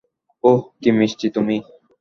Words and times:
ওহ, 0.43 0.59
কী 0.81 0.89
মিষ্টি 0.97 1.27
তুমি! 1.35 1.55